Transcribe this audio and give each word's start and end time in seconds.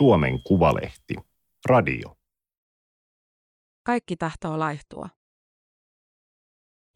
Suomen 0.00 0.42
Kuvalehti. 0.42 1.14
Radio. 1.66 2.16
Kaikki 3.82 4.16
tahtoo 4.16 4.58
laihtua. 4.58 5.08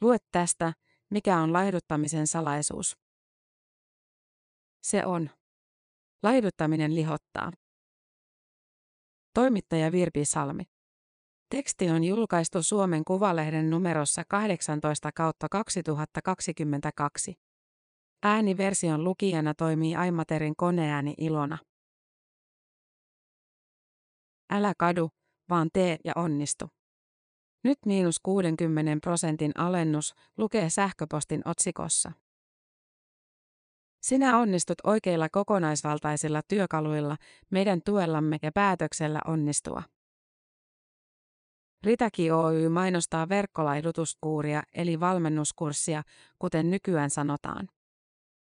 Lue 0.01 0.17
tästä, 0.33 0.73
mikä 1.11 1.39
on 1.39 1.53
laihduttamisen 1.53 2.27
salaisuus. 2.27 2.97
Se 4.83 5.07
on. 5.07 5.31
Laihduttaminen 6.23 6.95
lihottaa. 6.95 7.53
Toimittaja 9.35 9.93
Virpi 9.93 10.25
Salmi. 10.25 10.63
Teksti 11.51 11.91
on 11.91 12.05
julkaistu 12.05 12.63
Suomen 12.63 13.05
Kuvalehden 13.05 13.71
numerossa 13.71 14.23
18 14.29 15.11
kautta 15.15 15.49
2022. 15.49 17.35
Ääniversion 18.23 19.05
lukijana 19.05 19.55
toimii 19.55 19.97
Aimaterin 19.97 20.57
koneääni 20.57 21.15
Ilona. 21.19 21.59
Älä 24.55 24.73
kadu, 24.79 25.11
vaan 25.49 25.69
tee 25.73 25.99
ja 26.05 26.13
onnistu. 26.17 26.69
Nyt 27.65 27.79
miinus 27.87 28.21
60 28.23 28.97
prosentin 29.03 29.53
alennus 29.59 30.15
lukee 30.39 30.71
sähköpostin 30.71 31.43
otsikossa. 31.45 32.13
Sinä 34.03 34.39
onnistut 34.39 34.79
oikeilla 34.85 35.29
kokonaisvaltaisilla 35.29 36.41
työkaluilla, 36.49 37.17
meidän 37.51 37.81
tuellamme 37.85 38.37
ja 38.43 38.53
päätöksellä 38.53 39.21
onnistua. 39.27 39.83
Ritaki 41.83 42.31
Oy 42.31 42.69
mainostaa 42.69 43.29
verkkolaidutuskuuria 43.29 44.63
eli 44.75 45.01
valmennuskurssia, 45.01 46.03
kuten 46.39 46.71
nykyään 46.71 47.11
sanotaan. 47.11 47.69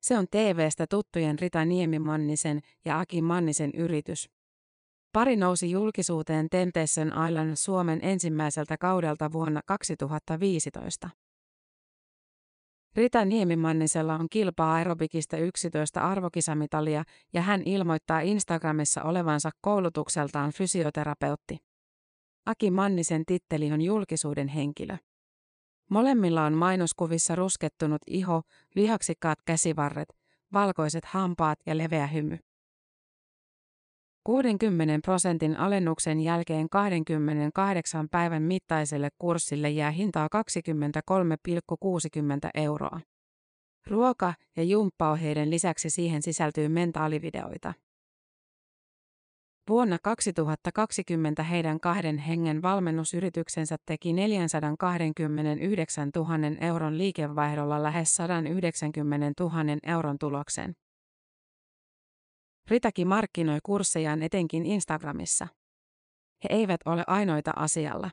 Se 0.02 0.18
on 0.18 0.28
TVstä 0.32 0.86
tuttujen 0.90 1.40
Rita 1.40 1.66
Niemi-Mannisen 1.66 2.60
ja 2.86 3.00
Aki 3.00 3.22
Mannisen 3.22 3.72
yritys. 3.74 4.37
Pari 5.18 5.36
nousi 5.36 5.72
julkisuuteen 5.72 6.48
Temptation 6.50 7.08
Island 7.28 7.56
Suomen 7.56 8.00
ensimmäiseltä 8.02 8.78
kaudelta 8.78 9.32
vuonna 9.32 9.62
2015. 9.66 11.10
Rita 12.96 13.26
Niemimannisella 13.26 14.16
on 14.16 14.28
kilpaa 14.30 14.74
aerobikista 14.74 15.38
11 15.38 16.02
arvokisamitalia 16.02 17.04
ja 17.34 17.42
hän 17.42 17.62
ilmoittaa 17.66 18.20
Instagramissa 18.20 19.04
olevansa 19.04 19.50
koulutukseltaan 19.62 20.52
fysioterapeutti. 20.52 21.58
Aki 22.46 22.72
Mannisen 22.72 23.26
titteli 23.26 23.72
on 23.72 23.82
julkisuuden 23.82 24.48
henkilö. 24.48 24.98
Molemmilla 25.90 26.46
on 26.46 26.54
mainoskuvissa 26.54 27.36
ruskettunut 27.36 28.02
iho, 28.08 28.42
lihaksikkaat 28.76 29.40
käsivarret, 29.46 30.14
valkoiset 30.54 31.06
hampaat 31.06 31.60
ja 31.66 31.78
leveä 31.78 32.08
hymy. 32.08 32.38
60 34.28 35.00
prosentin 35.04 35.58
alennuksen 35.58 36.20
jälkeen 36.20 36.70
28 36.70 38.10
päivän 38.10 38.44
mittaiselle 38.44 39.10
kurssille 39.18 39.70
jää 39.70 39.92
hintaa 39.92 40.28
23,60 40.28 42.50
euroa. 42.54 43.00
Ruoka- 43.88 44.34
ja 44.58 44.64
jumppaohjeiden 44.64 45.50
lisäksi 45.50 45.90
siihen 45.90 46.22
sisältyy 46.22 46.70
mentaalivideoita. 46.70 47.74
Vuonna 49.70 49.98
2020 50.04 51.44
heidän 51.44 51.80
kahden 51.80 52.18
hengen 52.18 52.62
valmennusyrityksensä 52.62 53.78
teki 53.86 54.14
429 54.14 56.10
000 56.16 56.28
euron 56.62 56.98
liikevaihdolla 56.98 57.84
lähes 57.84 58.16
190 58.16 59.44
000 59.44 59.54
euron 59.84 60.20
tuloksen. 60.20 60.76
Ritaki 62.70 63.06
markkinoi 63.06 63.60
kurssejaan 63.64 64.24
etenkin 64.24 64.66
Instagramissa. 64.66 65.48
He 66.44 66.50
eivät 66.50 66.82
ole 66.86 67.04
ainoita 67.08 67.52
asialla. 67.56 68.12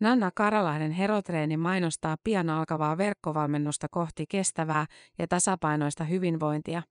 Nanna 0.00 0.30
Karalahden 0.34 0.90
herotreeni 0.90 1.56
mainostaa 1.56 2.16
pian 2.24 2.50
alkavaa 2.50 2.98
verkkovalmennusta 2.98 3.86
kohti 3.90 4.24
kestävää 4.28 4.86
ja 5.18 5.28
tasapainoista 5.28 6.04
hyvinvointia. 6.04 6.82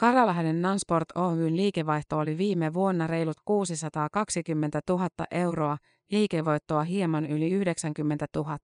Karalahden 0.00 0.62
Nansport 0.62 1.16
Oyn 1.16 1.56
liikevaihto 1.56 2.18
oli 2.18 2.38
viime 2.38 2.74
vuonna 2.74 3.06
reilut 3.06 3.36
620 3.44 4.80
000 4.88 5.08
euroa, 5.30 5.78
liikevoittoa 6.10 6.82
hieman 6.82 7.26
yli 7.26 7.50
90 7.50 8.26
000. 8.36 8.58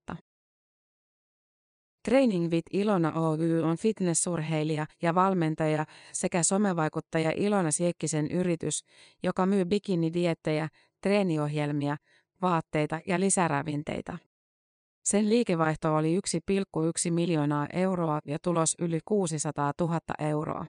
Training 2.05 2.51
with 2.51 2.69
Ilona 2.73 3.13
Oy 3.13 3.63
on 3.63 3.77
fitnessurheilija 3.77 4.87
ja 5.03 5.15
valmentaja 5.15 5.87
sekä 6.13 6.43
somevaikuttaja 6.43 7.33
Ilona 7.37 7.71
Siekkisen 7.71 8.31
yritys, 8.31 8.85
joka 9.23 9.47
myy 9.47 9.65
bikinidiettejä, 9.65 10.69
treeniohjelmia, 11.01 11.97
vaatteita 12.43 13.01
ja 13.07 13.21
lisäravinteita. 13.21 14.19
Sen 15.05 15.29
liikevaihto 15.29 15.97
oli 15.97 16.19
1,1 16.19 17.11
miljoonaa 17.11 17.67
euroa 17.73 18.21
ja 18.25 18.39
tulos 18.43 18.77
yli 18.79 18.99
600 19.05 19.73
000 19.81 20.01
euroa. 20.19 20.67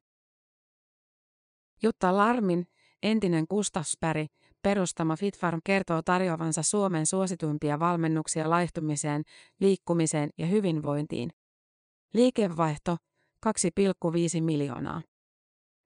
Jutta 1.83 2.17
Larmin, 2.17 2.67
entinen 3.03 3.45
Gustavsberg, 3.49 4.27
perustama 4.61 5.15
FitFarm 5.15 5.59
kertoo 5.63 6.01
tarjoavansa 6.01 6.63
Suomen 6.63 7.05
suosituimpia 7.05 7.79
valmennuksia 7.79 8.49
laihtumiseen, 8.49 9.23
liikkumiseen 9.59 10.29
ja 10.37 10.45
hyvinvointiin. 10.45 11.29
Liikevaihto 12.13 12.97
2,5 13.45 14.41
miljoonaa. 14.41 15.01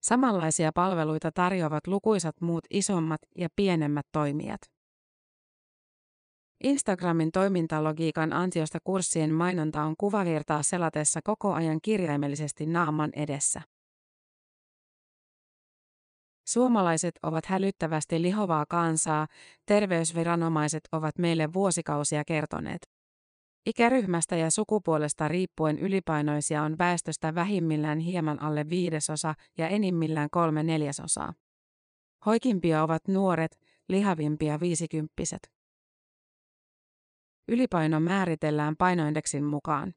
Samanlaisia 0.01 0.71
palveluita 0.75 1.31
tarjoavat 1.31 1.87
lukuisat 1.87 2.41
muut 2.41 2.63
isommat 2.69 3.21
ja 3.37 3.49
pienemmät 3.55 4.05
toimijat. 4.11 4.61
Instagramin 6.63 7.31
toimintalogiikan 7.31 8.33
ansiosta 8.33 8.79
kurssien 8.83 9.33
mainonta 9.33 9.83
on 9.83 9.95
kuvavirtaa 9.97 10.63
selatessa 10.63 11.19
koko 11.23 11.53
ajan 11.53 11.79
kirjaimellisesti 11.81 12.65
naaman 12.65 13.09
edessä. 13.15 13.61
Suomalaiset 16.47 17.15
ovat 17.23 17.45
hälyttävästi 17.45 18.21
lihovaa 18.21 18.65
kansaa, 18.69 19.27
terveysviranomaiset 19.65 20.83
ovat 20.91 21.17
meille 21.17 21.53
vuosikausia 21.53 22.23
kertoneet. 22.25 22.89
Ikäryhmästä 23.65 24.35
ja 24.35 24.51
sukupuolesta 24.51 25.27
riippuen 25.27 25.79
ylipainoisia 25.79 26.63
on 26.63 26.77
väestöstä 26.77 27.35
vähimmillään 27.35 27.99
hieman 27.99 28.41
alle 28.41 28.69
viidesosa 28.69 29.33
ja 29.57 29.67
enimmillään 29.67 30.29
kolme 30.31 30.63
neljäsosaa. 30.63 31.33
Hoikimpia 32.25 32.83
ovat 32.83 33.07
nuoret, 33.07 33.59
lihavimpia 33.89 34.59
viisikymppiset. 34.59 35.51
Ylipaino 37.47 37.99
määritellään 37.99 38.75
painoindeksin 38.77 39.43
mukaan. 39.43 39.93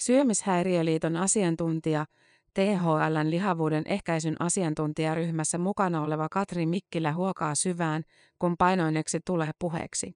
Syömishäiriöliiton 0.00 1.16
asiantuntija 1.16 2.06
THLn 2.54 3.30
lihavuuden 3.30 3.82
ehkäisyn 3.86 4.36
asiantuntijaryhmässä 4.38 5.58
mukana 5.58 6.02
oleva 6.02 6.28
Katri 6.28 6.66
Mikkilä 6.66 7.12
huokaa 7.12 7.54
syvään, 7.54 8.02
kun 8.38 8.54
painoinneksi 8.58 9.20
tulee 9.26 9.50
puheeksi. 9.58 10.12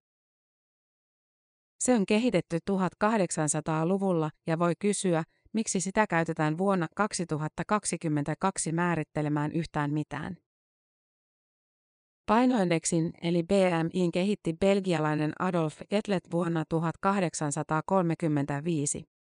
Se 1.79 1.95
on 1.95 2.07
kehitetty 2.07 2.59
1800-luvulla 2.71 4.31
ja 4.47 4.59
voi 4.59 4.73
kysyä, 4.79 5.25
miksi 5.53 5.81
sitä 5.81 6.07
käytetään 6.07 6.59
vuonna 6.59 6.87
2022 6.97 8.73
määrittelemään 8.73 9.53
yhtään 9.53 9.93
mitään. 9.93 10.37
Painoindeksin 12.27 13.13
eli 13.23 13.43
BMIin 13.43 14.13
kehitti 14.13 14.57
belgialainen 14.61 15.33
Adolf 15.39 15.81
Etlet 15.91 16.25
vuonna 16.33 16.65
1835. 16.69 19.16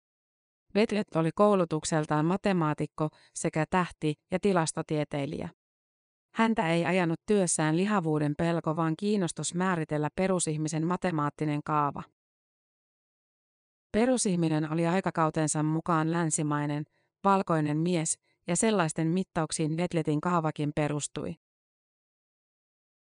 Vetlet 0.74 1.16
oli 1.16 1.30
koulutukseltaan 1.34 2.26
matemaatikko 2.26 3.08
sekä 3.34 3.64
tähti- 3.70 4.14
ja 4.30 4.38
tilastotieteilijä. 4.40 5.48
Häntä 6.34 6.70
ei 6.72 6.84
ajanut 6.84 7.20
työssään 7.26 7.76
lihavuuden 7.76 8.34
pelko, 8.38 8.76
vaan 8.76 8.94
kiinnostus 8.98 9.54
määritellä 9.54 10.08
perusihmisen 10.16 10.86
matemaattinen 10.86 11.60
kaava. 11.64 12.02
Perusihminen 13.92 14.72
oli 14.72 14.86
aikakautensa 14.86 15.62
mukaan 15.62 16.12
länsimainen, 16.12 16.84
valkoinen 17.24 17.78
mies, 17.78 18.18
ja 18.46 18.56
sellaisten 18.56 19.08
mittauksiin 19.08 19.76
Vetletin 19.76 20.20
kaavakin 20.20 20.72
perustui. 20.74 21.34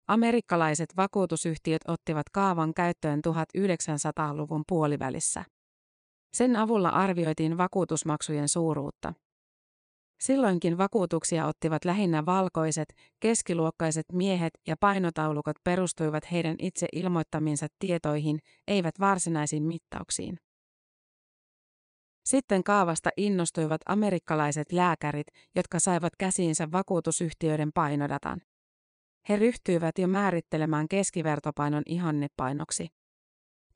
Amerikkalaiset 0.08 0.90
vakuutusyhtiöt 0.98 1.82
ottivat 1.88 2.30
kaavan 2.30 2.74
käyttöön 2.74 3.22
1900-luvun 3.28 4.64
puolivälissä. 4.68 5.44
Sen 6.38 6.56
avulla 6.56 6.90
arvioitiin 6.90 7.58
vakuutusmaksujen 7.58 8.50
suuruutta. 8.50 9.14
Silloinkin 10.20 10.78
vakuutuksia 10.78 11.48
ottivat 11.48 11.86
lähinnä 11.86 12.26
valkoiset, 12.26 12.94
keskiluokkaiset 13.20 14.06
miehet 14.14 14.54
ja 14.68 14.76
painotaulukot 14.80 15.56
perustuivat 15.64 16.32
heidän 16.32 16.56
itse 16.60 16.88
ilmoittamiinsa 16.94 17.68
tietoihin, 17.80 18.40
eivät 18.68 19.00
varsinaisiin 19.00 19.64
mittauksiin. 19.64 20.40
Sitten 22.26 22.64
kaavasta 22.64 23.10
innostuivat 23.18 23.82
amerikkalaiset 23.86 24.72
lääkärit, 24.72 25.28
jotka 25.56 25.80
saivat 25.80 26.14
käsiinsä 26.18 26.68
vakuutusyhtiöiden 26.72 27.72
painodatan. 27.74 28.42
He 29.30 29.36
ryhtyivät 29.36 29.98
jo 29.98 30.08
määrittelemään 30.08 30.88
keskivertopainon 30.88 31.84
ihannepainoksi. 31.86 32.97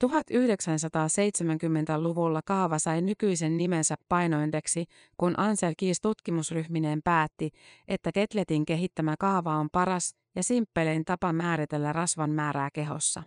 1970-luvulla 0.04 2.42
kaava 2.46 2.80
sai 2.80 3.02
nykyisen 3.02 3.58
nimensä 3.58 3.96
painoindeksi, 4.10 4.86
kun 5.18 5.34
Ansel 5.38 5.74
Keys 5.78 6.02
tutkimusryhmineen 6.02 7.02
päätti, 7.04 7.50
että 7.88 8.12
Ketletin 8.14 8.66
kehittämä 8.66 9.16
kaava 9.20 9.56
on 9.56 9.70
paras 9.72 10.16
ja 10.36 10.44
simppelein 10.44 11.06
tapa 11.06 11.34
määritellä 11.34 11.94
rasvan 11.94 12.30
määrää 12.30 12.70
kehossa. 12.74 13.24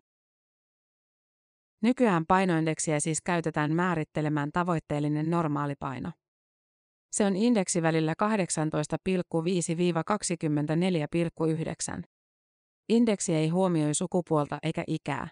Nykyään 1.82 2.24
painoindeksiä 2.28 3.00
siis 3.00 3.22
käytetään 3.22 3.74
määrittelemään 3.74 4.50
tavoitteellinen 4.52 5.30
normaalipaino. 5.30 6.10
Se 7.12 7.26
on 7.26 7.36
indeksi 7.36 7.82
välillä 7.82 8.14
18,5-24,9. 11.98 12.02
Indeksi 12.88 13.34
ei 13.34 13.48
huomioi 13.48 13.94
sukupuolta 13.94 14.58
eikä 14.62 14.84
ikää. 14.86 15.28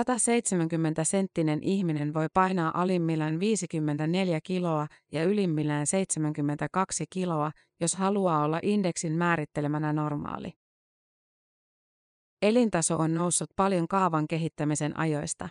170-senttinen 0.00 1.58
ihminen 1.62 2.14
voi 2.14 2.26
painaa 2.34 2.80
alimmillaan 2.80 3.40
54 3.40 4.40
kiloa 4.40 4.86
ja 5.12 5.24
ylimmillään 5.24 5.86
72 5.86 7.04
kiloa, 7.10 7.50
jos 7.80 7.94
haluaa 7.94 8.44
olla 8.44 8.60
indeksin 8.62 9.12
määrittelemänä 9.12 9.92
normaali. 9.92 10.52
Elintaso 12.42 12.96
on 12.96 13.14
noussut 13.14 13.50
paljon 13.56 13.88
kaavan 13.88 14.28
kehittämisen 14.28 14.98
ajoista. 14.98 15.48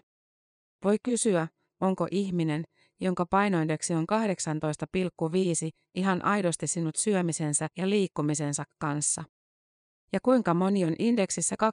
Voi 0.83 0.97
kysyä, 1.03 1.47
onko 1.81 2.07
ihminen, 2.11 2.63
jonka 3.01 3.25
painoindeksi 3.25 3.93
on 3.93 4.05
18,5, 4.11 5.69
ihan 5.95 6.25
aidosti 6.25 6.67
sinut 6.67 6.95
syömisensä 6.95 7.67
ja 7.77 7.89
liikkumisensa 7.89 8.63
kanssa. 8.79 9.23
Ja 10.13 10.19
kuinka 10.23 10.53
moni 10.53 10.85
on 10.85 10.95
indeksissä 10.99 11.55
25-30 11.63 11.67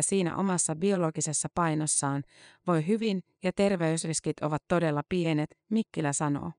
siinä 0.00 0.36
omassa 0.36 0.76
biologisessa 0.76 1.48
painossaan, 1.54 2.22
voi 2.66 2.86
hyvin 2.86 3.22
ja 3.42 3.52
terveysriskit 3.52 4.40
ovat 4.40 4.62
todella 4.68 5.02
pienet, 5.08 5.50
Mikkilä 5.70 6.12
sanoo. 6.12 6.52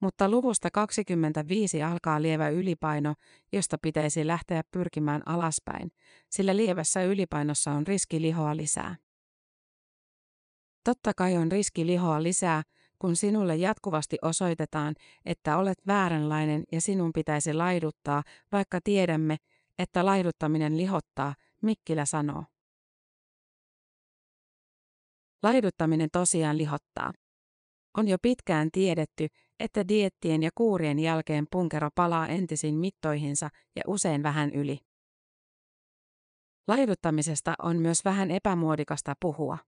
Mutta 0.00 0.28
luvusta 0.28 0.68
25 0.70 1.82
alkaa 1.82 2.22
lievä 2.22 2.48
ylipaino, 2.48 3.14
josta 3.52 3.78
pitäisi 3.82 4.26
lähteä 4.26 4.62
pyrkimään 4.70 5.22
alaspäin, 5.26 5.90
sillä 6.30 6.56
lievässä 6.56 7.02
ylipainossa 7.02 7.70
on 7.70 7.86
riski 7.86 8.20
lihoa 8.20 8.56
lisää. 8.56 8.96
Totta 10.84 11.12
kai 11.16 11.36
on 11.36 11.52
riski 11.52 11.86
lihoa 11.86 12.22
lisää, 12.22 12.62
kun 12.98 13.16
sinulle 13.16 13.56
jatkuvasti 13.56 14.18
osoitetaan, 14.22 14.94
että 15.24 15.58
olet 15.58 15.78
vääränlainen 15.86 16.64
ja 16.72 16.80
sinun 16.80 17.12
pitäisi 17.12 17.54
laiduttaa, 17.54 18.22
vaikka 18.52 18.80
tiedämme, 18.84 19.36
että 19.78 20.06
laiduttaminen 20.06 20.76
lihottaa, 20.76 21.34
Mikkilä 21.62 22.04
sanoo. 22.04 22.44
Laiduttaminen 25.42 26.08
tosiaan 26.12 26.58
lihottaa. 26.58 27.12
On 27.96 28.08
jo 28.08 28.16
pitkään 28.22 28.68
tiedetty, 28.72 29.26
että 29.60 29.88
diettien 29.88 30.42
ja 30.42 30.50
kuurien 30.54 30.98
jälkeen 30.98 31.46
punkero 31.50 31.90
palaa 31.94 32.26
entisiin 32.26 32.74
mittoihinsa 32.74 33.48
ja 33.76 33.82
usein 33.86 34.22
vähän 34.22 34.50
yli. 34.50 34.78
Laiduttamisesta 36.68 37.54
on 37.62 37.76
myös 37.76 38.04
vähän 38.04 38.30
epämuodikasta 38.30 39.14
puhua. 39.20 39.58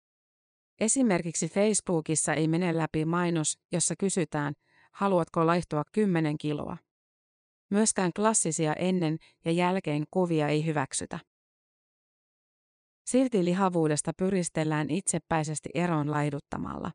Esimerkiksi 0.80 1.48
Facebookissa 1.48 2.34
ei 2.34 2.48
mene 2.48 2.76
läpi 2.76 3.04
mainos, 3.04 3.58
jossa 3.72 3.94
kysytään, 3.98 4.54
haluatko 4.92 5.46
laihtua 5.46 5.82
10 5.92 6.38
kiloa. 6.38 6.76
Myöskään 7.70 8.10
klassisia 8.16 8.74
ennen 8.74 9.18
ja 9.44 9.52
jälkeen 9.52 10.04
kuvia 10.10 10.48
ei 10.48 10.66
hyväksytä. 10.66 11.18
Silti 13.06 13.44
lihavuudesta 13.44 14.12
pyristellään 14.18 14.90
itsepäisesti 14.90 15.68
eroon 15.74 16.10
laiduttamalla. 16.10 16.92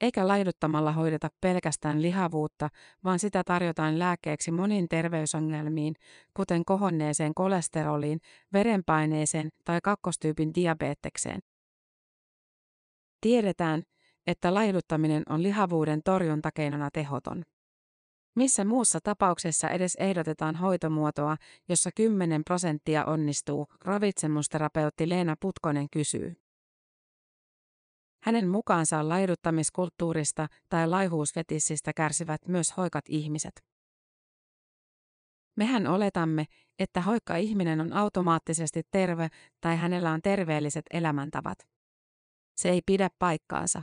Eikä 0.00 0.28
laiduttamalla 0.28 0.92
hoideta 0.92 1.28
pelkästään 1.40 2.02
lihavuutta, 2.02 2.68
vaan 3.04 3.18
sitä 3.18 3.44
tarjotaan 3.44 3.98
lääkkeeksi 3.98 4.50
moniin 4.50 4.88
terveysongelmiin, 4.88 5.94
kuten 6.36 6.64
kohonneeseen 6.64 7.34
kolesteroliin, 7.34 8.20
verenpaineeseen 8.52 9.48
tai 9.64 9.78
kakkostyypin 9.82 10.54
diabetekseen. 10.54 11.40
Tiedetään, 13.22 13.82
että 14.26 14.54
laiduttaminen 14.54 15.22
on 15.28 15.42
lihavuuden 15.42 16.00
torjuntakeinona 16.04 16.90
tehoton. 16.92 17.42
Missä 18.36 18.64
muussa 18.64 18.98
tapauksessa 19.02 19.68
edes 19.68 19.94
ehdotetaan 19.94 20.56
hoitomuotoa, 20.56 21.36
jossa 21.68 21.90
10 21.96 22.44
prosenttia 22.44 23.04
onnistuu, 23.04 23.66
ravitsemusterapeutti 23.84 25.08
Leena 25.08 25.34
Putkonen 25.40 25.86
kysyy. 25.90 26.34
Hänen 28.22 28.48
mukaansa 28.48 29.08
laiduttamiskulttuurista 29.08 30.46
tai 30.68 30.88
laihuusfetissistä 30.88 31.92
kärsivät 31.92 32.48
myös 32.48 32.76
hoikat 32.76 33.04
ihmiset. 33.08 33.64
Mehän 35.56 35.86
oletamme, 35.86 36.44
että 36.78 37.00
hoikka 37.00 37.36
ihminen 37.36 37.80
on 37.80 37.92
automaattisesti 37.92 38.82
terve 38.90 39.28
tai 39.60 39.76
hänellä 39.76 40.10
on 40.10 40.22
terveelliset 40.22 40.84
elämäntavat. 40.90 41.71
Se 42.54 42.68
ei 42.70 42.80
pidä 42.86 43.08
paikkaansa. 43.18 43.82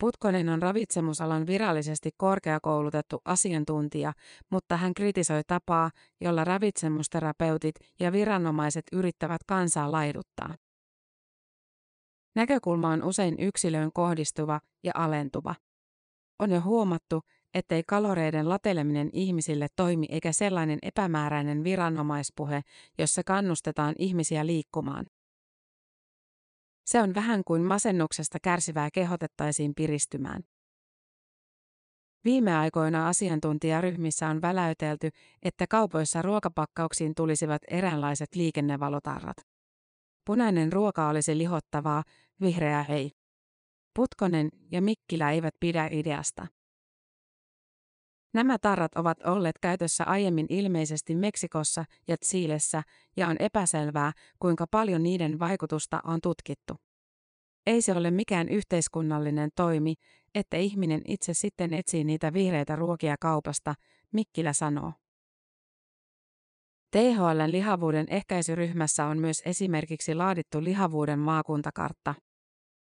Putkonen 0.00 0.48
on 0.48 0.62
ravitsemusalan 0.62 1.46
virallisesti 1.46 2.10
korkeakoulutettu 2.16 3.20
asiantuntija, 3.24 4.12
mutta 4.50 4.76
hän 4.76 4.94
kritisoi 4.94 5.42
tapaa, 5.46 5.90
jolla 6.20 6.44
ravitsemusterapeutit 6.44 7.74
ja 8.00 8.12
viranomaiset 8.12 8.84
yrittävät 8.92 9.40
kansaa 9.46 9.92
laiduttaa. 9.92 10.54
Näkökulma 12.34 12.88
on 12.88 13.02
usein 13.02 13.36
yksilöön 13.38 13.92
kohdistuva 13.92 14.60
ja 14.82 14.92
alentuva. 14.94 15.54
On 16.38 16.50
jo 16.50 16.60
huomattu, 16.60 17.22
ettei 17.54 17.82
kaloreiden 17.86 18.48
lateleminen 18.48 19.10
ihmisille 19.12 19.66
toimi 19.76 20.06
eikä 20.08 20.32
sellainen 20.32 20.78
epämääräinen 20.82 21.64
viranomaispuhe, 21.64 22.62
jossa 22.98 23.22
kannustetaan 23.24 23.94
ihmisiä 23.98 24.46
liikkumaan. 24.46 25.06
Se 26.84 27.02
on 27.02 27.14
vähän 27.14 27.42
kuin 27.44 27.62
masennuksesta 27.62 28.38
kärsivää 28.42 28.88
kehotettaisiin 28.92 29.72
piristymään. 29.74 30.42
Viime 32.24 32.56
aikoina 32.56 33.08
asiantuntijaryhmissä 33.08 34.28
on 34.28 34.42
väläytelty, 34.42 35.10
että 35.42 35.66
kaupoissa 35.66 36.22
ruokapakkauksiin 36.22 37.14
tulisivat 37.14 37.62
eräänlaiset 37.68 38.34
liikennevalotarrat. 38.34 39.36
Punainen 40.26 40.72
ruoka 40.72 41.08
olisi 41.08 41.38
lihottavaa, 41.38 42.02
vihreä 42.40 42.84
ei. 42.88 43.10
Putkonen 43.94 44.48
ja 44.72 44.82
Mikkilä 44.82 45.30
eivät 45.30 45.54
pidä 45.60 45.88
ideasta. 45.92 46.46
Nämä 48.34 48.58
tarrat 48.58 48.94
ovat 48.94 49.22
olleet 49.22 49.58
käytössä 49.58 50.04
aiemmin 50.04 50.46
ilmeisesti 50.48 51.14
Meksikossa 51.14 51.84
ja 52.08 52.16
Tsiilessä 52.16 52.82
ja 53.16 53.28
on 53.28 53.36
epäselvää, 53.38 54.12
kuinka 54.38 54.66
paljon 54.70 55.02
niiden 55.02 55.38
vaikutusta 55.38 56.00
on 56.04 56.20
tutkittu. 56.20 56.83
Ei 57.66 57.82
se 57.82 57.92
ole 57.92 58.10
mikään 58.10 58.48
yhteiskunnallinen 58.48 59.50
toimi, 59.56 59.94
että 60.34 60.56
ihminen 60.56 61.02
itse 61.08 61.34
sitten 61.34 61.74
etsii 61.74 62.04
niitä 62.04 62.32
vihreitä 62.32 62.76
ruokia 62.76 63.16
kaupasta, 63.20 63.74
Mikkilä 64.12 64.52
sanoo. 64.52 64.92
THLn 66.90 67.52
lihavuuden 67.52 68.06
ehkäisyryhmässä 68.10 69.06
on 69.06 69.18
myös 69.18 69.42
esimerkiksi 69.44 70.14
laadittu 70.14 70.64
lihavuuden 70.64 71.18
maakuntakartta. 71.18 72.14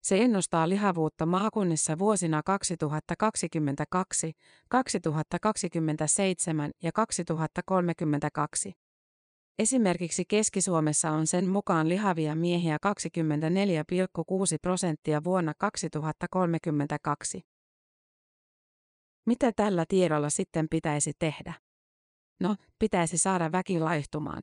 Se 0.03 0.23
ennustaa 0.23 0.69
lihavuutta 0.69 1.27
maakunnissa 1.27 1.99
vuosina 1.99 2.43
2022, 2.43 4.33
2027 4.69 6.71
ja 6.83 6.93
2032. 6.93 8.73
Esimerkiksi 9.59 10.25
Keski-Suomessa 10.25 11.11
on 11.11 11.27
sen 11.27 11.49
mukaan 11.49 11.89
lihavia 11.89 12.35
miehiä 12.35 12.79
24,6 12.87 12.93
prosenttia 14.63 15.25
vuonna 15.25 15.53
2032. 15.59 17.41
Mitä 19.27 19.53
tällä 19.53 19.85
tiedolla 19.89 20.31
sitten 20.31 20.67
pitäisi 20.71 21.13
tehdä? 21.19 21.55
No, 22.41 22.57
pitäisi 22.79 23.19
saada 23.19 23.53
väki 23.53 23.81
laihtumaan. 23.81 24.43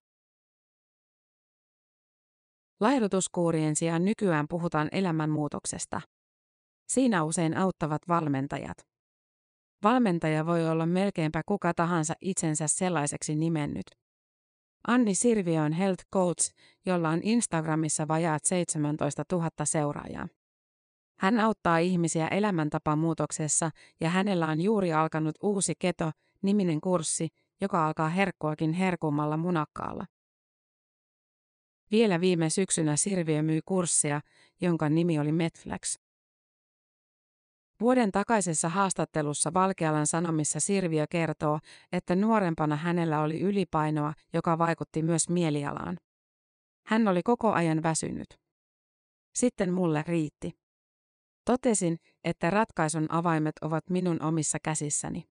Laihdutuskuurien 2.80 3.76
sijaan 3.76 4.06
nykyään 4.06 4.46
puhutaan 4.50 4.90
elämänmuutoksesta. 4.92 6.02
Siinä 6.88 7.24
usein 7.24 7.58
auttavat 7.58 8.02
valmentajat. 8.08 8.78
Valmentaja 9.84 10.46
voi 10.46 10.70
olla 10.70 10.86
melkeinpä 10.86 11.42
kuka 11.46 11.74
tahansa 11.74 12.14
itsensä 12.22 12.68
sellaiseksi 12.68 13.36
nimennyt. 13.36 14.05
Anni 14.88 15.16
Sirvi 15.16 15.58
on 15.58 15.72
health 15.72 16.04
coach, 16.14 16.54
jolla 16.86 17.10
on 17.10 17.20
Instagramissa 17.24 18.08
vajaat 18.08 18.44
17 18.46 19.24
000 19.32 19.50
seuraajaa. 19.64 20.28
Hän 21.20 21.40
auttaa 21.40 21.78
ihmisiä 21.78 22.28
elämäntapamuutoksessa 22.28 23.70
ja 24.02 24.10
hänellä 24.10 24.48
on 24.48 24.62
juuri 24.62 24.94
alkanut 24.94 25.36
uusi 25.44 25.74
keto, 25.80 26.12
niminen 26.42 26.82
kurssi, 26.82 27.28
joka 27.62 27.88
alkaa 27.88 28.10
herkkuakin 28.10 28.74
herkummalla 28.74 29.38
munakkaalla. 29.38 30.06
Vielä 31.92 32.22
viime 32.22 32.50
syksynä 32.50 32.96
Sirviö 32.96 33.42
myi 33.42 33.60
kurssia, 33.66 34.22
jonka 34.62 34.90
nimi 34.90 35.20
oli 35.20 35.32
Metflex. 35.32 36.00
Vuoden 37.82 38.12
takaisessa 38.12 38.70
haastattelussa 38.70 39.54
Valkealan 39.54 40.08
Sanomissa 40.08 40.60
Sirviö 40.60 41.06
kertoo, 41.10 41.60
että 41.92 42.16
nuorempana 42.16 42.76
hänellä 42.76 43.22
oli 43.22 43.42
ylipainoa, 43.42 44.14
joka 44.34 44.58
vaikutti 44.58 45.04
myös 45.04 45.30
mielialaan. 45.30 45.98
Hän 46.88 47.08
oli 47.08 47.24
koko 47.24 47.52
ajan 47.52 47.84
väsynyt. 47.84 48.28
Sitten 49.36 49.74
mulle 49.74 50.04
riitti. 50.08 50.52
Totesin, 51.46 51.98
että 52.24 52.50
ratkaisun 52.50 53.06
avaimet 53.10 53.56
ovat 53.62 53.90
minun 53.90 54.22
omissa 54.22 54.58
käsissäni. 54.64 55.24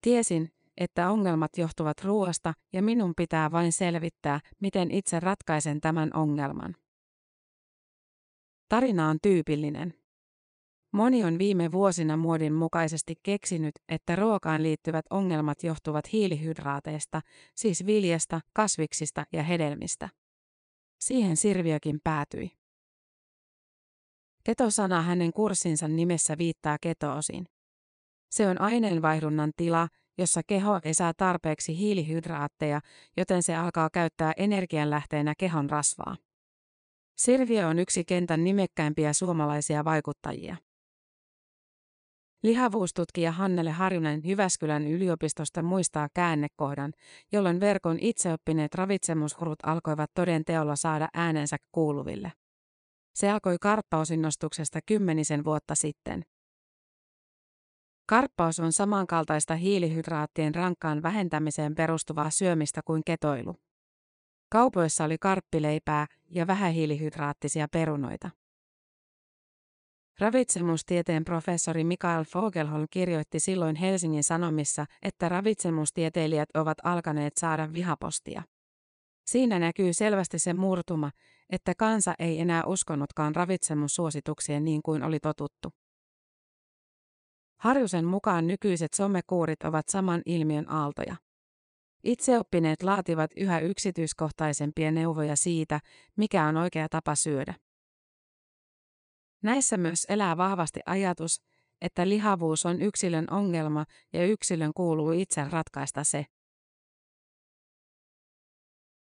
Tiesin, 0.00 0.52
että 0.76 1.10
ongelmat 1.10 1.58
johtuvat 1.58 2.04
ruoasta 2.04 2.54
ja 2.72 2.82
minun 2.82 3.12
pitää 3.16 3.50
vain 3.50 3.72
selvittää, 3.72 4.40
miten 4.60 4.90
itse 4.90 5.20
ratkaisen 5.20 5.80
tämän 5.80 6.10
ongelman. 6.14 6.76
Tarina 8.68 9.08
on 9.08 9.18
tyypillinen. 9.22 10.03
Moni 10.94 11.24
on 11.24 11.38
viime 11.38 11.72
vuosina 11.72 12.16
muodin 12.16 12.52
mukaisesti 12.52 13.14
keksinyt, 13.22 13.74
että 13.88 14.16
ruokaan 14.16 14.62
liittyvät 14.62 15.04
ongelmat 15.10 15.62
johtuvat 15.62 16.12
hiilihydraateista, 16.12 17.20
siis 17.54 17.86
viljasta, 17.86 18.40
kasviksista 18.52 19.26
ja 19.32 19.42
hedelmistä. 19.42 20.08
Siihen 21.00 21.36
Sirviökin 21.36 22.00
päätyi. 22.04 22.50
Ketosana 24.44 25.02
hänen 25.02 25.32
kurssinsa 25.32 25.88
nimessä 25.88 26.38
viittaa 26.38 26.76
ketoosiin. 26.80 27.46
Se 28.30 28.48
on 28.48 28.60
aineenvaihdunnan 28.60 29.52
tila, 29.56 29.88
jossa 30.18 30.40
keho 30.46 30.80
ei 30.84 30.94
saa 30.94 31.12
tarpeeksi 31.16 31.78
hiilihydraatteja, 31.78 32.80
joten 33.16 33.42
se 33.42 33.56
alkaa 33.56 33.90
käyttää 33.92 34.32
energianlähteenä 34.36 35.34
kehon 35.38 35.70
rasvaa. 35.70 36.16
Sirviö 37.16 37.68
on 37.68 37.78
yksi 37.78 38.04
kentän 38.04 38.44
nimekkäimpiä 38.44 39.12
suomalaisia 39.12 39.84
vaikuttajia. 39.84 40.56
Lihavuustutkija 42.44 43.32
Hannele 43.32 43.70
Harjunen 43.70 44.20
Jyväskylän 44.24 44.86
yliopistosta 44.86 45.62
muistaa 45.62 46.08
käännekohdan, 46.14 46.92
jolloin 47.32 47.60
verkon 47.60 47.98
itseoppineet 48.00 48.74
ravitsemushurut 48.74 49.58
alkoivat 49.62 50.10
toden 50.14 50.44
teolla 50.44 50.76
saada 50.76 51.08
äänensä 51.14 51.56
kuuluville. 51.72 52.32
Se 53.14 53.30
alkoi 53.30 53.56
karppausinnostuksesta 53.60 54.80
kymmenisen 54.86 55.44
vuotta 55.44 55.74
sitten. 55.74 56.22
Karppaus 58.08 58.60
on 58.60 58.72
samankaltaista 58.72 59.54
hiilihydraattien 59.54 60.54
rankkaan 60.54 61.02
vähentämiseen 61.02 61.74
perustuvaa 61.74 62.30
syömistä 62.30 62.80
kuin 62.84 63.02
ketoilu. 63.06 63.56
Kaupoissa 64.50 65.04
oli 65.04 65.18
karppileipää 65.18 66.06
ja 66.30 66.46
vähähiilihydraattisia 66.46 67.68
perunoita. 67.72 68.30
Ravitsemustieteen 70.18 71.24
professori 71.24 71.84
Mikael 71.84 72.24
Fogelholm 72.24 72.86
kirjoitti 72.90 73.40
silloin 73.40 73.76
Helsingin 73.76 74.24
Sanomissa, 74.24 74.86
että 75.02 75.28
ravitsemustieteilijät 75.28 76.48
ovat 76.54 76.78
alkaneet 76.84 77.36
saada 77.36 77.72
vihapostia. 77.72 78.42
Siinä 79.26 79.58
näkyy 79.58 79.92
selvästi 79.92 80.38
se 80.38 80.54
murtuma, 80.54 81.10
että 81.50 81.72
kansa 81.78 82.14
ei 82.18 82.40
enää 82.40 82.64
uskonutkaan 82.64 83.34
ravitsemussuosituksien 83.34 84.64
niin 84.64 84.82
kuin 84.82 85.02
oli 85.02 85.20
totuttu. 85.20 85.68
Harjusen 87.60 88.04
mukaan 88.04 88.46
nykyiset 88.46 88.94
somekuurit 88.94 89.62
ovat 89.62 89.88
saman 89.88 90.22
ilmiön 90.26 90.70
aaltoja. 90.70 91.16
Itseoppineet 92.04 92.82
laativat 92.82 93.30
yhä 93.36 93.58
yksityiskohtaisempia 93.58 94.90
neuvoja 94.90 95.36
siitä, 95.36 95.80
mikä 96.16 96.46
on 96.46 96.56
oikea 96.56 96.88
tapa 96.88 97.14
syödä. 97.14 97.54
Näissä 99.44 99.76
myös 99.76 100.06
elää 100.08 100.36
vahvasti 100.36 100.80
ajatus, 100.86 101.42
että 101.80 102.08
lihavuus 102.08 102.66
on 102.66 102.82
yksilön 102.82 103.26
ongelma 103.30 103.84
ja 104.12 104.26
yksilön 104.26 104.72
kuuluu 104.74 105.12
itse 105.12 105.44
ratkaista 105.50 106.04
se. 106.04 106.26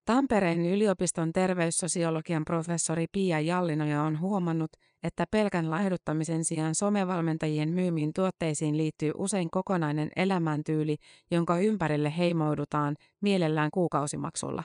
Tampereen 0.05 0.67
yliopiston 0.67 1.33
terveyssosiologian 1.33 2.45
professori 2.45 3.07
Pia 3.13 3.41
Jallinoja 3.41 4.03
on 4.03 4.21
huomannut, 4.21 4.71
että 5.03 5.25
pelkän 5.31 5.71
laihduttamisen 5.71 6.45
sijaan 6.45 6.75
somevalmentajien 6.75 7.69
myymiin 7.73 8.13
tuotteisiin 8.13 8.77
liittyy 8.77 9.13
usein 9.17 9.51
kokonainen 9.51 10.11
elämäntyyli, 10.17 10.97
jonka 11.31 11.59
ympärille 11.59 12.17
heimoidutaan, 12.17 12.97
mielellään 13.21 13.71
kuukausimaksulla. 13.71 14.65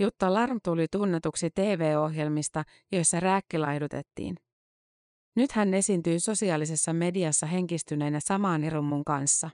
Jutta 0.00 0.34
Larm 0.34 0.58
tuli 0.64 0.86
tunnetuksi 0.90 1.50
TV-ohjelmista, 1.50 2.64
joissa 2.92 3.20
rääkkilaihdutettiin. 3.20 4.36
Nyt 5.36 5.52
hän 5.52 5.74
esiintyy 5.74 6.20
sosiaalisessa 6.20 6.92
mediassa 6.92 7.46
henkistyneenä 7.46 8.20
samaan 8.20 8.64
irummun 8.64 9.04
kanssa. 9.04 9.50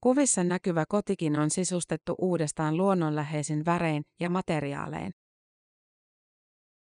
Kuvissa 0.00 0.44
näkyvä 0.44 0.84
kotikin 0.88 1.38
on 1.38 1.50
sisustettu 1.50 2.14
uudestaan 2.18 2.76
luonnonläheisin 2.76 3.64
värein 3.64 4.02
ja 4.20 4.30
materiaalein. 4.30 5.12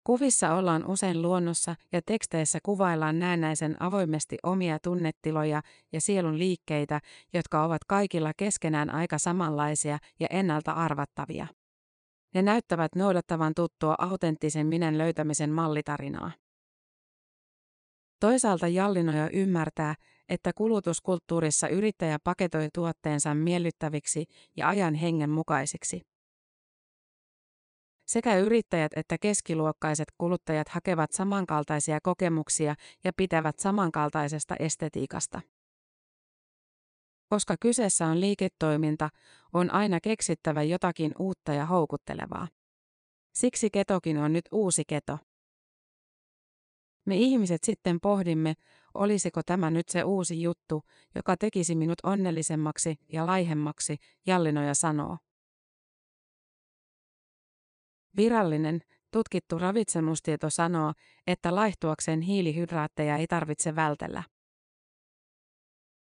Kuvissa 0.04 0.54
ollaan 0.54 0.86
usein 0.86 1.22
luonnossa 1.22 1.74
ja 1.92 2.00
teksteissä 2.06 2.58
kuvaillaan 2.62 3.18
näennäisen 3.18 3.82
avoimesti 3.82 4.36
omia 4.42 4.78
tunnetiloja 4.82 5.62
ja 5.92 6.00
sielun 6.00 6.38
liikkeitä, 6.38 7.00
jotka 7.32 7.64
ovat 7.64 7.84
kaikilla 7.84 8.32
keskenään 8.36 8.90
aika 8.90 9.18
samanlaisia 9.18 9.98
ja 10.20 10.26
ennalta 10.30 10.72
arvattavia. 10.72 11.46
Ne 12.36 12.42
näyttävät 12.42 12.94
noudattavan 12.94 13.52
tuttua 13.56 13.94
autenttisen 13.98 14.66
minän 14.66 14.98
löytämisen 14.98 15.50
mallitarinaa. 15.50 16.32
Toisaalta 18.20 18.68
Jallinoja 18.68 19.30
ymmärtää, 19.30 19.94
että 20.28 20.52
kulutuskulttuurissa 20.52 21.68
yrittäjä 21.68 22.18
paketoi 22.24 22.68
tuotteensa 22.74 23.34
miellyttäviksi 23.34 24.24
ja 24.56 24.68
ajan 24.68 24.94
hengen 24.94 25.30
mukaisiksi. 25.30 26.00
Sekä 28.06 28.36
yrittäjät 28.36 28.92
että 28.96 29.16
keskiluokkaiset 29.18 30.08
kuluttajat 30.18 30.68
hakevat 30.68 31.12
samankaltaisia 31.12 31.98
kokemuksia 32.02 32.74
ja 33.04 33.12
pitävät 33.16 33.58
samankaltaisesta 33.58 34.56
estetiikasta. 34.58 35.40
Koska 37.28 37.56
kyseessä 37.60 38.06
on 38.06 38.20
liiketoiminta, 38.20 39.10
on 39.52 39.70
aina 39.70 40.00
keksittävä 40.00 40.62
jotakin 40.62 41.12
uutta 41.18 41.52
ja 41.52 41.66
houkuttelevaa. 41.66 42.48
Siksi 43.34 43.70
ketokin 43.70 44.18
on 44.18 44.32
nyt 44.32 44.44
uusi 44.52 44.82
keto. 44.88 45.18
Me 47.04 47.16
ihmiset 47.16 47.64
sitten 47.64 48.00
pohdimme, 48.02 48.54
olisiko 48.94 49.42
tämä 49.46 49.70
nyt 49.70 49.88
se 49.88 50.04
uusi 50.04 50.42
juttu, 50.42 50.82
joka 51.14 51.36
tekisi 51.36 51.74
minut 51.74 51.98
onnellisemmaksi 52.02 52.96
ja 53.12 53.26
laihemmaksi, 53.26 53.96
Jallinoja 54.26 54.74
sanoo. 54.74 55.18
Virallinen, 58.16 58.80
tutkittu 59.10 59.58
ravitsemustieto 59.58 60.50
sanoo, 60.50 60.92
että 61.26 61.54
laihtuakseen 61.54 62.20
hiilihydraatteja 62.20 63.16
ei 63.16 63.26
tarvitse 63.26 63.76
vältellä. 63.76 64.22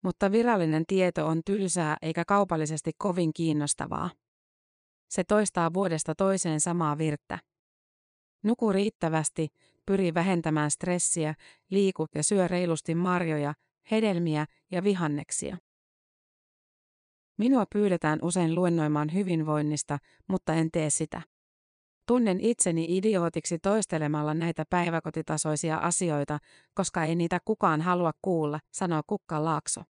Mutta 0.04 0.32
virallinen 0.32 0.84
tieto 0.88 1.28
on 1.28 1.42
tylsää 1.46 1.98
eikä 2.02 2.26
kaupallisesti 2.26 2.92
kovin 2.98 3.34
kiinnostavaa. 3.34 4.10
Se 5.10 5.24
toistaa 5.24 5.74
vuodesta 5.74 6.16
toiseen 6.16 6.60
samaa 6.60 6.98
virttä. 6.98 7.40
Nuku 8.44 8.72
riittävästi, 8.72 9.48
pyri 9.86 10.14
vähentämään 10.14 10.72
stressiä, 10.72 11.36
liiku 11.70 12.06
ja 12.16 12.24
syö 12.24 12.48
reilusti 12.48 12.96
marjoja, 12.96 13.54
hedelmiä 13.92 14.46
ja 14.72 14.84
vihanneksia. 14.84 15.58
Minua 17.38 17.66
pyydetään 17.74 18.20
usein 18.22 18.56
luennoimaan 18.56 19.14
hyvinvoinnista, 19.14 19.98
mutta 20.28 20.54
en 20.54 20.72
tee 20.72 20.90
sitä. 20.90 21.22
Tunnen 22.08 22.40
itseni 22.42 22.98
idiootiksi 22.98 23.60
toistelemalla 23.60 24.34
näitä 24.34 24.64
päiväkotitasoisia 24.70 25.78
asioita, 25.78 26.40
koska 26.74 27.04
ei 27.04 27.16
niitä 27.16 27.40
kukaan 27.46 27.82
halua 27.82 28.12
kuulla, 28.22 28.60
sanoo 28.74 29.02
Kukka 29.08 29.46
Laakso. 29.46 29.82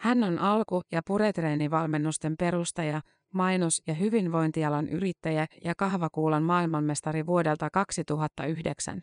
Hän 0.00 0.24
on 0.24 0.38
alku- 0.38 0.82
ja 0.92 1.00
puretreenivalmennusten 1.06 2.34
perustaja, 2.38 3.00
mainos- 3.34 3.82
ja 3.86 3.94
hyvinvointialan 3.94 4.88
yrittäjä 4.88 5.46
ja 5.64 5.74
kahvakuulan 5.74 6.42
maailmanmestari 6.42 7.26
vuodelta 7.26 7.68
2009. 7.72 9.02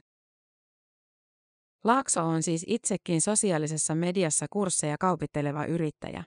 Laakso 1.83 2.25
on 2.25 2.43
siis 2.43 2.65
itsekin 2.67 3.21
sosiaalisessa 3.21 3.95
mediassa 3.95 4.45
kursseja 4.49 4.97
kaupitteleva 4.99 5.65
yrittäjä. 5.65 6.23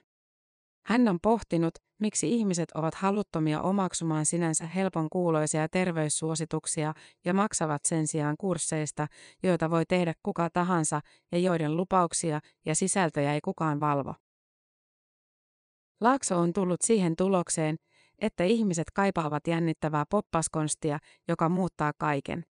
Hän 0.87 1.07
on 1.07 1.19
pohtinut, 1.21 1.73
miksi 1.99 2.33
ihmiset 2.33 2.71
ovat 2.71 2.95
haluttomia 2.95 3.61
omaksumaan 3.61 4.25
sinänsä 4.25 4.67
helpon 4.67 5.09
kuuloisia 5.09 5.69
terveyssuosituksia 5.69 6.93
ja 7.25 7.33
maksavat 7.33 7.81
sen 7.85 8.07
sijaan 8.07 8.35
kursseista, 8.39 9.07
joita 9.43 9.69
voi 9.69 9.85
tehdä 9.85 10.13
kuka 10.23 10.49
tahansa 10.49 11.01
ja 11.31 11.39
joiden 11.39 11.77
lupauksia 11.77 12.39
ja 12.65 12.75
sisältöjä 12.75 13.33
ei 13.33 13.41
kukaan 13.41 13.79
valvo. 13.79 14.13
Laakso 16.01 16.39
on 16.39 16.53
tullut 16.53 16.81
siihen 16.81 17.15
tulokseen, 17.15 17.75
että 18.19 18.43
ihmiset 18.43 18.87
kaipaavat 18.93 19.47
jännittävää 19.47 20.05
poppaskonstia, 20.09 20.99
joka 21.27 21.49
muuttaa 21.49 21.91
kaiken. 21.97 22.43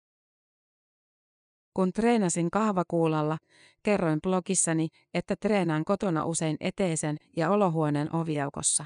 Kun 1.74 1.92
treenasin 1.92 2.50
kahvakuulalla, 2.50 3.38
kerroin 3.82 4.20
blogissani, 4.22 4.88
että 5.14 5.36
treenaan 5.36 5.84
kotona 5.84 6.24
usein 6.24 6.56
eteisen 6.60 7.16
ja 7.36 7.50
olohuoneen 7.50 8.14
oviaukossa. 8.16 8.84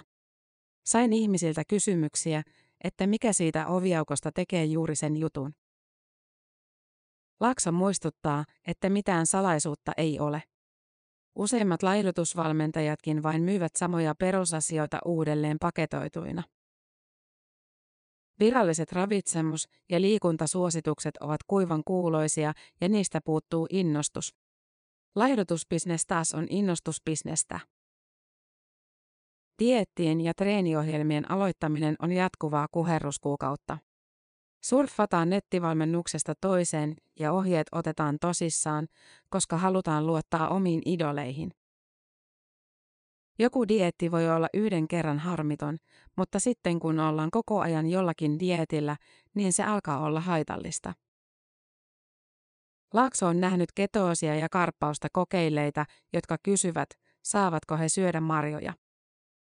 Sain 0.86 1.12
ihmisiltä 1.12 1.62
kysymyksiä, 1.68 2.42
että 2.84 3.06
mikä 3.06 3.32
siitä 3.32 3.66
oviaukosta 3.66 4.32
tekee 4.32 4.64
juuri 4.64 4.96
sen 4.96 5.16
jutun. 5.16 5.54
Laksa 7.40 7.72
muistuttaa, 7.72 8.44
että 8.66 8.90
mitään 8.90 9.26
salaisuutta 9.26 9.92
ei 9.96 10.20
ole. 10.20 10.42
Useimmat 11.36 11.82
laihdutusvalmentajatkin 11.82 13.22
vain 13.22 13.42
myyvät 13.42 13.76
samoja 13.76 14.14
perusasioita 14.14 14.98
uudelleen 15.04 15.56
paketoituina. 15.60 16.42
Viralliset 18.40 18.92
ravitsemus- 18.92 19.68
ja 19.88 20.00
liikuntasuositukset 20.00 21.16
ovat 21.16 21.40
kuivan 21.46 21.82
kuuloisia 21.84 22.52
ja 22.80 22.88
niistä 22.88 23.20
puuttuu 23.24 23.66
innostus. 23.70 24.34
Laihdutusbisnes 25.16 26.06
taas 26.06 26.34
on 26.34 26.46
innostusbisnestä. 26.50 27.60
Diettien 29.58 30.20
ja 30.20 30.34
treeniohjelmien 30.34 31.30
aloittaminen 31.30 31.96
on 32.02 32.12
jatkuvaa 32.12 32.66
kuherruskuukautta. 32.72 33.78
Surffataan 34.64 35.30
nettivalmennuksesta 35.30 36.34
toiseen 36.40 36.96
ja 37.20 37.32
ohjeet 37.32 37.66
otetaan 37.72 38.16
tosissaan, 38.20 38.86
koska 39.28 39.56
halutaan 39.56 40.06
luottaa 40.06 40.48
omiin 40.48 40.82
idoleihin. 40.84 41.50
Joku 43.38 43.68
dietti 43.68 44.10
voi 44.10 44.30
olla 44.30 44.48
yhden 44.54 44.88
kerran 44.88 45.18
harmiton, 45.18 45.76
mutta 46.16 46.38
sitten 46.38 46.80
kun 46.80 47.00
ollaan 47.00 47.30
koko 47.30 47.60
ajan 47.60 47.86
jollakin 47.86 48.38
dietillä, 48.38 48.96
niin 49.34 49.52
se 49.52 49.64
alkaa 49.64 50.00
olla 50.00 50.20
haitallista. 50.20 50.94
Laakso 52.94 53.26
on 53.26 53.40
nähnyt 53.40 53.72
ketoosia 53.74 54.34
ja 54.34 54.48
karppausta 54.48 55.08
kokeilleita, 55.12 55.84
jotka 56.12 56.36
kysyvät, 56.42 56.88
saavatko 57.22 57.76
he 57.76 57.88
syödä 57.88 58.20
marjoja. 58.20 58.74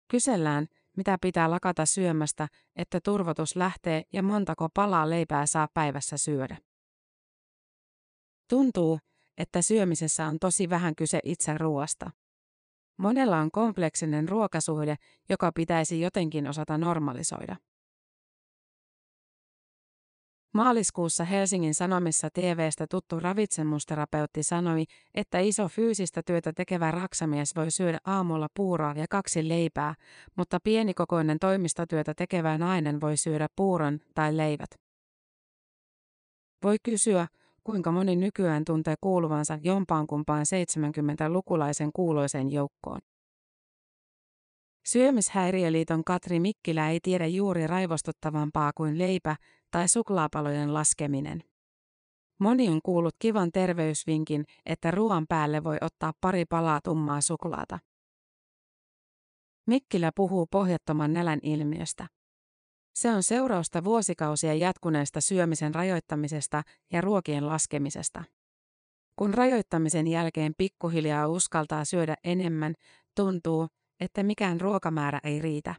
Kysellään, 0.07 0.67
mitä 0.97 1.17
pitää 1.21 1.51
lakata 1.51 1.85
syömästä, 1.85 2.47
että 2.75 2.99
turvotus 3.03 3.55
lähtee 3.55 4.03
ja 4.13 4.23
montako 4.23 4.69
palaa 4.73 5.09
leipää 5.09 5.45
saa 5.45 5.67
päivässä 5.73 6.17
syödä. 6.17 6.57
Tuntuu, 8.49 8.99
että 9.37 9.61
syömisessä 9.61 10.25
on 10.25 10.39
tosi 10.39 10.69
vähän 10.69 10.95
kyse 10.95 11.19
itse 11.23 11.57
ruoasta. 11.57 12.11
Monella 13.01 13.37
on 13.37 13.51
kompleksinen 13.51 14.29
ruokasuhde, 14.29 14.95
joka 15.29 15.51
pitäisi 15.51 16.01
jotenkin 16.01 16.47
osata 16.47 16.77
normalisoida. 16.77 17.55
Maaliskuussa 20.53 21.23
Helsingin 21.23 21.73
Sanomissa 21.73 22.29
TVstä 22.33 22.85
tuttu 22.89 23.19
ravitsemusterapeutti 23.19 24.43
sanoi, 24.43 24.83
että 25.13 25.39
iso 25.39 25.67
fyysistä 25.67 26.21
työtä 26.25 26.53
tekevä 26.53 26.91
raksamies 26.91 27.55
voi 27.55 27.71
syödä 27.71 27.97
aamulla 28.05 28.47
puuroa 28.55 28.93
ja 28.97 29.05
kaksi 29.09 29.49
leipää, 29.49 29.95
mutta 30.35 30.59
pienikokoinen 30.63 31.39
toimistotyötä 31.39 32.13
tekevä 32.13 32.57
nainen 32.57 33.01
voi 33.01 33.17
syödä 33.17 33.47
puuron 33.55 33.99
tai 34.15 34.37
leivät. 34.37 34.69
Voi 36.63 36.77
kysyä, 36.83 37.27
kuinka 37.63 37.91
moni 37.91 38.15
nykyään 38.15 38.65
tuntee 38.65 38.95
kuuluvansa 39.01 39.59
jompaankumpaan 39.63 40.45
70-lukulaisen 40.45 41.89
kuuloisen 41.93 42.51
joukkoon. 42.51 42.99
Syömishäiriöliiton 44.85 46.03
Katri 46.03 46.39
Mikkilä 46.39 46.89
ei 46.89 46.99
tiedä 46.99 47.27
juuri 47.27 47.67
raivostuttavampaa 47.67 48.71
kuin 48.75 48.97
leipä 48.97 49.35
tai 49.71 49.87
suklaapalojen 49.87 50.73
laskeminen. 50.73 51.43
Moni 52.39 52.69
on 52.69 52.79
kuullut 52.83 53.15
kivan 53.19 53.51
terveysvinkin, 53.51 54.45
että 54.65 54.91
ruoan 54.91 55.25
päälle 55.29 55.63
voi 55.63 55.77
ottaa 55.81 56.13
pari 56.21 56.45
palaa 56.45 56.79
tummaa 56.83 57.21
suklaata. 57.21 57.79
Mikkilä 59.67 60.11
puhuu 60.15 60.47
pohjattoman 60.51 61.13
nälän 61.13 61.39
ilmiöstä. 61.43 62.07
Se 62.93 63.09
on 63.09 63.23
seurausta 63.23 63.83
vuosikausia 63.83 64.53
jatkuneesta 64.53 65.21
syömisen 65.21 65.75
rajoittamisesta 65.75 66.63
ja 66.93 67.01
ruokien 67.01 67.47
laskemisesta. 67.47 68.23
Kun 69.15 69.33
rajoittamisen 69.33 70.07
jälkeen 70.07 70.53
pikkuhiljaa 70.57 71.27
uskaltaa 71.27 71.85
syödä 71.85 72.15
enemmän, 72.23 72.73
tuntuu, 73.15 73.67
että 73.99 74.23
mikään 74.23 74.61
ruokamäärä 74.61 75.19
ei 75.23 75.41
riitä. 75.41 75.75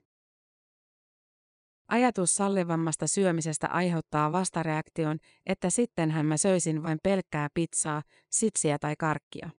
Ajatus 1.88 2.34
sallivammasta 2.34 3.06
syömisestä 3.06 3.68
aiheuttaa 3.68 4.32
vastareaktion, 4.32 5.18
että 5.46 5.70
sittenhän 5.70 6.26
mä 6.26 6.36
söisin 6.36 6.82
vain 6.82 6.98
pelkkää 7.02 7.48
pizzaa, 7.54 8.02
sitsiä 8.30 8.78
tai 8.78 8.94
karkkia. 8.98 9.50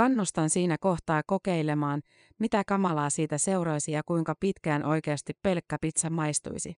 Kannustan 0.00 0.50
siinä 0.50 0.76
kohtaa 0.78 1.22
kokeilemaan, 1.26 2.02
mitä 2.38 2.62
kamalaa 2.66 3.10
siitä 3.10 3.38
seuraisi 3.38 3.92
ja 3.92 4.02
kuinka 4.06 4.34
pitkään 4.40 4.84
oikeasti 4.84 5.32
pelkkä 5.42 5.76
pizza 5.80 6.10
maistuisi. 6.10 6.74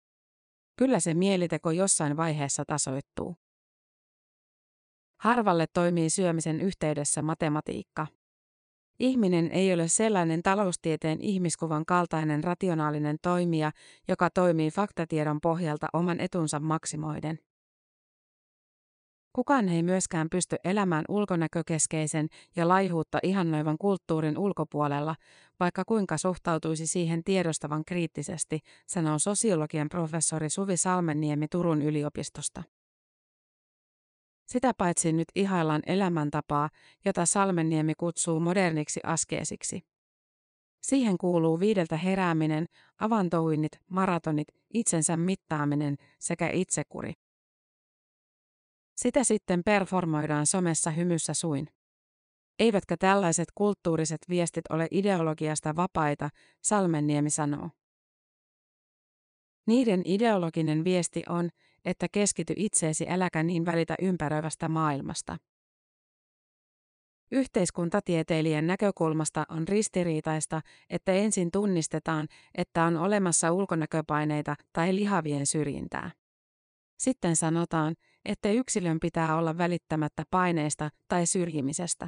Kyllä 0.75 0.99
se 0.99 1.13
mieliteko 1.13 1.71
jossain 1.71 2.17
vaiheessa 2.17 2.63
tasoittuu. 2.65 3.35
Harvalle 5.19 5.65
toimii 5.73 6.09
syömisen 6.09 6.61
yhteydessä 6.61 7.21
matematiikka. 7.21 8.07
Ihminen 8.99 9.51
ei 9.51 9.73
ole 9.73 9.87
sellainen 9.87 10.43
taloustieteen 10.43 11.21
ihmiskuvan 11.21 11.85
kaltainen 11.85 12.43
rationaalinen 12.43 13.17
toimija, 13.21 13.71
joka 14.07 14.29
toimii 14.29 14.71
faktatiedon 14.71 15.41
pohjalta 15.41 15.87
oman 15.93 16.19
etunsa 16.19 16.59
maksimoiden. 16.59 17.39
Kukaan 19.33 19.69
ei 19.69 19.83
myöskään 19.83 20.27
pysty 20.29 20.55
elämään 20.63 21.05
ulkonäkökeskeisen 21.09 22.27
ja 22.55 22.67
laihuutta 22.67 23.19
ihannoivan 23.23 23.77
kulttuurin 23.77 24.37
ulkopuolella, 24.37 25.15
vaikka 25.59 25.83
kuinka 25.85 26.17
suhtautuisi 26.17 26.87
siihen 26.87 27.23
tiedostavan 27.23 27.85
kriittisesti, 27.85 28.59
sanoo 28.87 29.19
sosiologian 29.19 29.89
professori 29.89 30.49
Suvi 30.49 30.77
Salmenniemi 30.77 31.47
Turun 31.47 31.81
yliopistosta. 31.81 32.63
Sitä 34.45 34.73
paitsi 34.77 35.13
nyt 35.13 35.27
ihaillaan 35.35 35.81
elämäntapaa, 35.85 36.69
jota 37.05 37.25
Salmenniemi 37.25 37.93
kutsuu 37.97 38.39
moderniksi 38.39 38.99
askeesiksi. 39.03 39.81
Siihen 40.81 41.17
kuuluu 41.17 41.59
viideltä 41.59 41.97
herääminen, 41.97 42.65
avantouinnit, 42.99 43.71
maratonit, 43.89 44.47
itsensä 44.73 45.17
mittaaminen 45.17 45.95
sekä 46.19 46.49
itsekuri. 46.49 47.13
Sitä 49.01 49.23
sitten 49.23 49.61
performoidaan 49.65 50.45
somessa 50.45 50.91
hymyssä 50.91 51.33
suin. 51.33 51.67
Eivätkä 52.59 52.97
tällaiset 52.97 53.47
kulttuuriset 53.55 54.21
viestit 54.29 54.63
ole 54.69 54.87
ideologiasta 54.91 55.75
vapaita, 55.75 56.29
Salmenniemi 56.63 57.29
sanoo. 57.29 57.69
Niiden 59.67 60.01
ideologinen 60.05 60.83
viesti 60.83 61.23
on, 61.29 61.49
että 61.85 62.07
keskity 62.11 62.53
itseesi 62.57 63.05
äläkä 63.09 63.43
niin 63.43 63.65
välitä 63.65 63.95
ympäröivästä 64.01 64.69
maailmasta. 64.69 65.37
Yhteiskuntatieteilijän 67.31 68.67
näkökulmasta 68.67 69.45
on 69.49 69.67
ristiriitaista, 69.67 70.61
että 70.89 71.11
ensin 71.11 71.51
tunnistetaan, 71.51 72.27
että 72.55 72.83
on 72.83 72.97
olemassa 72.97 73.51
ulkonäköpaineita 73.51 74.55
tai 74.73 74.95
lihavien 74.95 75.45
syrjintää. 75.45 76.11
Sitten 76.99 77.35
sanotaan, 77.35 77.95
että 78.25 78.51
yksilön 78.51 78.99
pitää 78.99 79.37
olla 79.37 79.57
välittämättä 79.57 80.23
paineista 80.31 80.89
tai 81.07 81.25
syrjimisestä. 81.25 82.07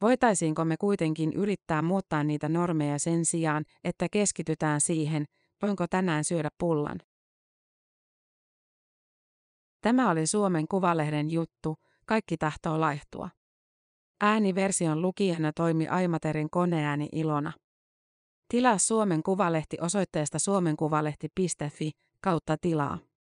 Voitaisiinko 0.00 0.64
me 0.64 0.76
kuitenkin 0.76 1.32
yrittää 1.32 1.82
muuttaa 1.82 2.24
niitä 2.24 2.48
normeja 2.48 2.98
sen 2.98 3.24
sijaan, 3.24 3.64
että 3.84 4.06
keskitytään 4.12 4.80
siihen, 4.80 5.24
voinko 5.62 5.86
tänään 5.90 6.24
syödä 6.24 6.50
pullan? 6.58 6.98
Tämä 9.80 10.10
oli 10.10 10.26
Suomen 10.26 10.68
Kuvalehden 10.68 11.30
juttu, 11.30 11.76
kaikki 12.06 12.36
tahtoo 12.36 12.80
laihtua. 12.80 13.30
Ääniversion 14.20 15.02
lukijana 15.02 15.52
toimi 15.52 15.88
Aimaterin 15.88 16.50
koneääni 16.50 17.08
Ilona. 17.12 17.52
Tilaa 18.48 18.78
Suomen 18.78 19.22
Kuvalehti 19.22 19.76
osoitteesta 19.80 20.38
suomenkuvalehti.fi 20.38 21.90
kautta 22.20 22.56
tilaa. 22.60 22.98